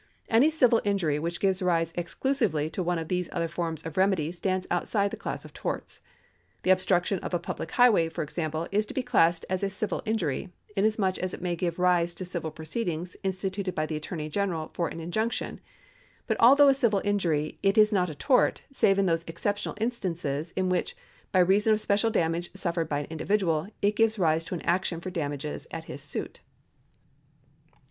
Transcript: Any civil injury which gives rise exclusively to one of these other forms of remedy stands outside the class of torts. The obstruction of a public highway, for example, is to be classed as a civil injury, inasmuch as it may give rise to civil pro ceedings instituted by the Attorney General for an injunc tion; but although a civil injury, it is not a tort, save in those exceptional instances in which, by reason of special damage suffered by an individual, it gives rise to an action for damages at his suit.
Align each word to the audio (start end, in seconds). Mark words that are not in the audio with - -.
Any 0.29 0.49
civil 0.49 0.81
injury 0.83 1.19
which 1.19 1.39
gives 1.39 1.61
rise 1.61 1.93
exclusively 1.95 2.71
to 2.71 2.81
one 2.81 2.97
of 2.97 3.07
these 3.07 3.29
other 3.31 3.47
forms 3.47 3.83
of 3.85 3.97
remedy 3.97 4.31
stands 4.31 4.65
outside 4.71 5.11
the 5.11 5.15
class 5.15 5.45
of 5.45 5.53
torts. 5.53 6.01
The 6.63 6.71
obstruction 6.71 7.19
of 7.19 7.35
a 7.35 7.39
public 7.39 7.69
highway, 7.73 8.09
for 8.09 8.23
example, 8.23 8.67
is 8.71 8.87
to 8.87 8.95
be 8.95 9.03
classed 9.03 9.45
as 9.47 9.61
a 9.61 9.69
civil 9.69 10.01
injury, 10.03 10.49
inasmuch 10.75 11.19
as 11.19 11.35
it 11.35 11.41
may 11.43 11.55
give 11.55 11.77
rise 11.77 12.15
to 12.15 12.25
civil 12.25 12.49
pro 12.49 12.65
ceedings 12.65 13.15
instituted 13.21 13.75
by 13.75 13.85
the 13.85 13.95
Attorney 13.95 14.27
General 14.27 14.71
for 14.73 14.87
an 14.87 14.97
injunc 14.97 15.33
tion; 15.33 15.59
but 16.25 16.37
although 16.39 16.69
a 16.69 16.73
civil 16.73 17.03
injury, 17.05 17.59
it 17.61 17.77
is 17.77 17.91
not 17.91 18.09
a 18.09 18.15
tort, 18.15 18.63
save 18.71 18.97
in 18.97 19.05
those 19.05 19.23
exceptional 19.27 19.75
instances 19.79 20.51
in 20.55 20.67
which, 20.67 20.97
by 21.31 21.37
reason 21.39 21.73
of 21.73 21.79
special 21.79 22.09
damage 22.09 22.49
suffered 22.55 22.89
by 22.89 23.01
an 23.01 23.07
individual, 23.11 23.67
it 23.83 23.95
gives 23.95 24.17
rise 24.17 24.43
to 24.43 24.55
an 24.55 24.61
action 24.61 24.99
for 24.99 25.11
damages 25.11 25.67
at 25.69 25.83
his 25.85 26.01
suit. 26.01 26.39